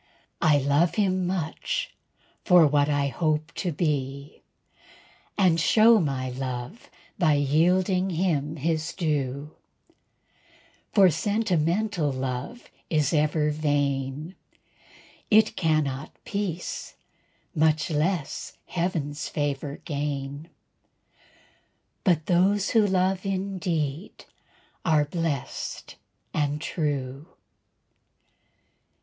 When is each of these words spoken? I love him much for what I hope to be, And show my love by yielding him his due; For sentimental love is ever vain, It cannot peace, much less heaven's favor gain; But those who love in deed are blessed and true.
I 0.41 0.57
love 0.57 0.95
him 0.95 1.27
much 1.27 1.93
for 2.43 2.65
what 2.65 2.89
I 2.89 3.05
hope 3.09 3.51
to 3.53 3.71
be, 3.71 4.41
And 5.37 5.59
show 5.59 5.99
my 5.99 6.31
love 6.31 6.89
by 7.19 7.33
yielding 7.35 8.09
him 8.09 8.55
his 8.55 8.93
due; 8.93 9.53
For 10.91 11.11
sentimental 11.11 12.11
love 12.11 12.63
is 12.89 13.13
ever 13.13 13.51
vain, 13.51 14.33
It 15.29 15.55
cannot 15.55 16.11
peace, 16.25 16.95
much 17.53 17.91
less 17.91 18.57
heaven's 18.65 19.27
favor 19.27 19.81
gain; 19.85 20.49
But 22.03 22.25
those 22.25 22.71
who 22.71 22.87
love 22.87 23.23
in 23.23 23.59
deed 23.59 24.25
are 24.83 25.05
blessed 25.05 25.95
and 26.33 26.59
true. 26.59 27.27